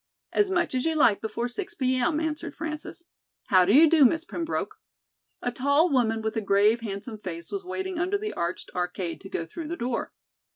"As 0.33 0.49
much 0.49 0.73
as 0.73 0.83
you 0.83 0.95
like 0.95 1.21
before 1.21 1.47
six 1.47 1.75
P. 1.75 1.95
M.," 1.97 2.19
answered 2.19 2.55
Frances. 2.55 3.03
"How 3.49 3.65
do 3.65 3.73
you 3.75 3.87
do, 3.87 4.03
Miss 4.03 4.25
Pembroke?" 4.25 4.79
A 5.43 5.51
tall 5.51 5.91
woman 5.91 6.23
with 6.23 6.35
a 6.35 6.41
grave, 6.41 6.79
handsome 6.81 7.19
face 7.19 7.51
was 7.51 7.63
waiting 7.63 7.99
under 7.99 8.17
the 8.17 8.33
arched 8.33 8.71
arcade 8.73 9.21
to 9.21 9.29
go 9.29 9.45
through 9.45 9.67
the 9.67 9.77
door. 9.77 10.11